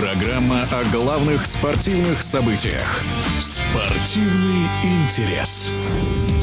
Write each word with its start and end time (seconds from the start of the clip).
Программа 0.00 0.62
о 0.70 0.84
главных 0.92 1.44
спортивных 1.44 2.22
событиях. 2.22 3.02
Спортивный 3.40 4.68
интерес. 4.84 5.72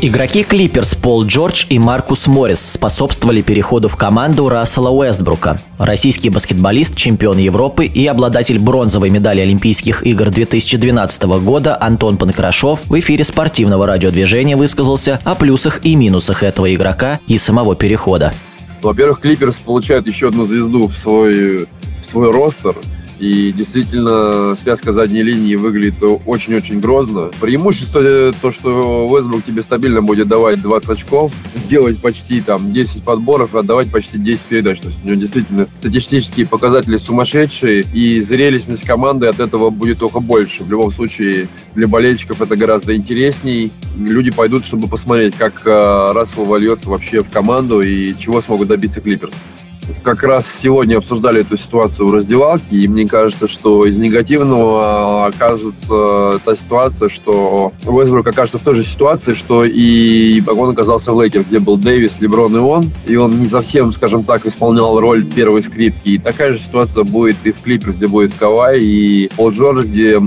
Игроки 0.00 0.42
Клиперс 0.42 0.94
Пол 0.94 1.26
Джордж 1.26 1.66
и 1.68 1.78
Маркус 1.78 2.28
Моррис 2.28 2.62
способствовали 2.72 3.42
переходу 3.42 3.88
в 3.88 3.96
команду 3.96 4.48
Рассела 4.48 4.88
Уэстбрука. 4.88 5.60
Российский 5.76 6.30
баскетболист, 6.30 6.96
чемпион 6.96 7.36
Европы 7.36 7.84
и 7.84 8.06
обладатель 8.06 8.58
бронзовой 8.58 9.10
медали 9.10 9.40
Олимпийских 9.40 10.06
игр 10.06 10.30
2012 10.30 11.22
года 11.44 11.76
Антон 11.78 12.16
Панкрашов 12.16 12.86
в 12.86 12.98
эфире 13.00 13.22
спортивного 13.22 13.86
радиодвижения 13.86 14.56
высказался 14.56 15.20
о 15.24 15.34
плюсах 15.34 15.84
и 15.84 15.94
минусах 15.94 16.42
этого 16.42 16.74
игрока 16.74 17.20
и 17.26 17.36
самого 17.36 17.76
перехода. 17.76 18.32
Во-первых, 18.80 19.20
Клиперс 19.20 19.56
получают 19.56 20.06
еще 20.06 20.28
одну 20.28 20.46
звезду 20.46 20.88
в 20.88 20.96
свой, 20.96 21.66
в 21.66 22.10
свой 22.10 22.30
ростер– 22.30 22.74
и 23.22 23.52
действительно, 23.52 24.56
связка 24.60 24.90
задней 24.90 25.22
линии 25.22 25.54
выглядит 25.54 25.94
очень-очень 26.26 26.80
грозно. 26.80 27.30
Преимущество 27.40 28.32
то, 28.32 28.50
что 28.50 29.06
Вестбрук 29.08 29.44
тебе 29.44 29.62
стабильно 29.62 30.02
будет 30.02 30.26
давать 30.26 30.60
20 30.60 30.90
очков, 30.90 31.30
делать 31.68 32.00
почти 32.00 32.40
там 32.40 32.72
10 32.72 33.04
подборов 33.04 33.54
и 33.54 33.58
отдавать 33.58 33.92
почти 33.92 34.18
10 34.18 34.40
передач. 34.40 34.80
То 34.80 34.88
есть 34.88 35.04
у 35.04 35.06
него 35.06 35.20
действительно 35.20 35.68
статистические 35.78 36.48
показатели 36.48 36.96
сумасшедшие, 36.96 37.84
и 37.94 38.20
зрелищность 38.20 38.82
команды 38.82 39.28
от 39.28 39.38
этого 39.38 39.70
будет 39.70 40.00
только 40.00 40.18
больше. 40.18 40.64
В 40.64 40.70
любом 40.72 40.90
случае, 40.90 41.46
для 41.76 41.86
болельщиков 41.86 42.42
это 42.42 42.56
гораздо 42.56 42.96
интересней. 42.96 43.70
Люди 43.96 44.32
пойдут, 44.32 44.64
чтобы 44.64 44.88
посмотреть, 44.88 45.36
как 45.36 45.64
э, 45.64 46.12
Рассел 46.12 46.44
вольется 46.44 46.90
вообще 46.90 47.22
в 47.22 47.30
команду 47.30 47.82
и 47.82 48.18
чего 48.18 48.40
смогут 48.42 48.66
добиться 48.66 49.00
Клиперс 49.00 49.32
как 50.02 50.22
раз 50.22 50.46
сегодня 50.62 50.98
обсуждали 50.98 51.40
эту 51.40 51.56
ситуацию 51.56 52.08
в 52.08 52.14
раздевалке, 52.14 52.76
и 52.76 52.88
мне 52.88 53.06
кажется, 53.06 53.48
что 53.48 53.84
из 53.84 53.98
негативного 53.98 55.26
оказывается 55.26 56.40
та 56.44 56.56
ситуация, 56.56 57.08
что 57.08 57.72
Уэсбрук 57.86 58.26
окажется 58.26 58.58
в 58.58 58.62
той 58.62 58.74
же 58.74 58.84
ситуации, 58.84 59.32
что 59.32 59.64
и 59.64 60.42
он 60.48 60.70
оказался 60.70 61.12
в 61.12 61.16
Лейкер, 61.16 61.42
где 61.42 61.58
был 61.58 61.76
Дэвис, 61.76 62.12
Леброн 62.20 62.56
и 62.56 62.60
он, 62.60 62.84
и 63.06 63.16
он 63.16 63.40
не 63.40 63.48
совсем, 63.48 63.92
скажем 63.92 64.24
так, 64.24 64.46
исполнял 64.46 64.98
роль 65.00 65.24
первой 65.24 65.62
скрипки. 65.62 66.10
И 66.10 66.18
такая 66.18 66.52
же 66.52 66.58
ситуация 66.58 67.04
будет 67.04 67.36
и 67.44 67.52
в 67.52 67.60
Клиперс, 67.60 67.96
где 67.96 68.06
будет 68.06 68.34
Кавай 68.34 68.80
и 68.80 69.28
Пол 69.36 69.50
Джордж, 69.50 69.84
где, 69.84 70.20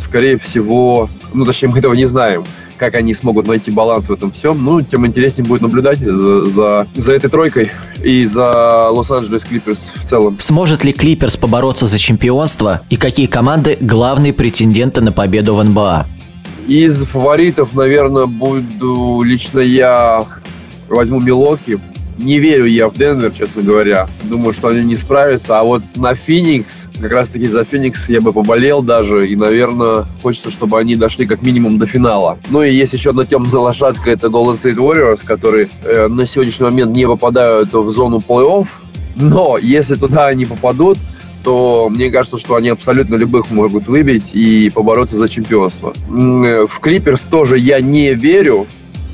скорее 0.00 0.38
всего, 0.38 1.08
ну, 1.34 1.44
точнее, 1.44 1.68
мы 1.68 1.78
этого 1.78 1.94
не 1.94 2.06
знаем, 2.06 2.44
как 2.76 2.94
они 2.94 3.14
смогут 3.14 3.46
найти 3.46 3.70
баланс 3.70 4.08
в 4.08 4.12
этом 4.12 4.30
всем, 4.30 4.64
ну, 4.64 4.82
тем 4.82 5.06
интереснее 5.06 5.46
будет 5.46 5.62
наблюдать 5.62 5.98
за, 5.98 6.44
за, 6.44 6.86
за 6.94 7.12
этой 7.12 7.30
тройкой 7.30 7.70
и 8.02 8.24
за 8.26 8.90
Лос-Анджелес 8.90 9.42
Клиперс 9.42 9.90
в 9.94 10.08
целом. 10.08 10.36
Сможет 10.38 10.84
ли 10.84 10.92
Клиперс 10.92 11.36
побороться 11.36 11.86
за 11.86 11.98
чемпионство 11.98 12.82
и 12.90 12.96
какие 12.96 13.26
команды 13.26 13.76
главные 13.80 14.32
претенденты 14.32 15.00
на 15.00 15.12
победу 15.12 15.54
в 15.54 15.64
НБА? 15.64 16.06
Из 16.66 17.04
фаворитов, 17.04 17.74
наверное, 17.74 18.26
буду 18.26 19.22
лично 19.22 19.60
я 19.60 20.24
возьму 20.88 21.20
Милоки, 21.20 21.78
не 22.18 22.38
верю 22.38 22.66
я 22.66 22.88
в 22.88 22.94
Денвер, 22.94 23.30
честно 23.30 23.62
говоря. 23.62 24.08
Думаю, 24.24 24.52
что 24.52 24.68
они 24.68 24.84
не 24.84 24.96
справятся. 24.96 25.60
А 25.60 25.64
вот 25.64 25.82
на 25.96 26.14
Феникс, 26.14 26.88
как 27.00 27.12
раз-таки 27.12 27.46
за 27.46 27.64
Феникс 27.64 28.08
я 28.08 28.20
бы 28.20 28.32
поболел 28.32 28.82
даже. 28.82 29.28
И, 29.28 29.36
наверное, 29.36 30.04
хочется, 30.22 30.50
чтобы 30.50 30.78
они 30.78 30.94
дошли 30.94 31.26
как 31.26 31.42
минимум 31.42 31.78
до 31.78 31.86
финала. 31.86 32.38
Ну 32.50 32.62
и 32.62 32.72
есть 32.72 32.92
еще 32.92 33.10
одна 33.10 33.24
темная 33.24 33.60
лошадка, 33.60 34.10
это 34.10 34.28
Golden 34.28 34.60
State 34.60 34.76
Warriors, 34.76 35.20
которые 35.24 35.68
э, 35.84 36.08
на 36.08 36.26
сегодняшний 36.26 36.64
момент 36.64 36.96
не 36.96 37.06
попадают 37.06 37.72
в 37.72 37.90
зону 37.90 38.18
плей-офф. 38.18 38.66
Но 39.16 39.58
если 39.58 39.94
туда 39.94 40.26
они 40.26 40.44
попадут, 40.44 40.98
то 41.46 41.88
мне 41.88 42.10
кажется, 42.10 42.38
что 42.38 42.56
они 42.56 42.70
абсолютно 42.70 43.14
любых 43.14 43.50
могут 43.52 43.86
выбить 43.86 44.30
и 44.32 44.68
побороться 44.70 45.16
за 45.16 45.28
чемпионство. 45.28 45.92
Э, 46.10 46.66
в 46.68 46.80
Клиперс 46.80 47.20
тоже 47.20 47.58
я 47.58 47.80
не 47.80 48.14
верю, 48.14 48.66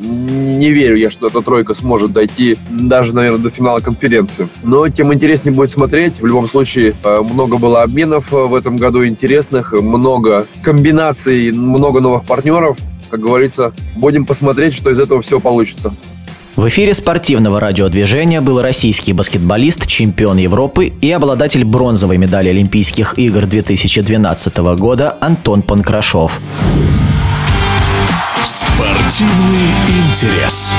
не 0.00 0.70
верю 0.70 0.96
я, 0.96 1.10
что 1.10 1.26
эта 1.26 1.42
тройка 1.42 1.74
сможет 1.74 2.12
дойти 2.12 2.56
даже, 2.70 3.14
наверное, 3.14 3.38
до 3.38 3.50
финала 3.50 3.78
конференции. 3.80 4.48
Но 4.62 4.88
тем 4.88 5.12
интереснее 5.12 5.54
будет 5.54 5.70
смотреть. 5.70 6.20
В 6.20 6.26
любом 6.26 6.48
случае, 6.48 6.94
э, 7.04 7.22
много 7.22 7.58
было 7.58 7.82
обменов 7.82 8.32
э, 8.32 8.36
в 8.36 8.54
этом 8.54 8.76
году 8.76 9.04
интересных, 9.04 9.72
много 9.72 10.46
комбинаций, 10.62 11.52
много 11.52 12.00
новых 12.00 12.24
партнеров. 12.24 12.78
Как 13.10 13.20
говорится, 13.20 13.72
будем 13.96 14.24
посмотреть, 14.24 14.74
что 14.74 14.90
из 14.90 14.98
этого 14.98 15.20
все 15.20 15.40
получится. 15.40 15.92
В 16.56 16.68
эфире 16.68 16.94
спортивного 16.94 17.60
радиодвижения 17.60 18.40
был 18.40 18.60
российский 18.60 19.12
баскетболист, 19.12 19.86
чемпион 19.86 20.36
Европы 20.36 20.92
и 21.00 21.10
обладатель 21.10 21.64
бронзовой 21.64 22.18
медали 22.18 22.48
Олимпийских 22.48 23.18
игр 23.18 23.46
2012 23.46 24.56
года 24.76 25.16
Антон 25.20 25.62
Панкрашов. 25.62 26.40
Спортивный 28.44 29.79
интерес. 30.10 30.74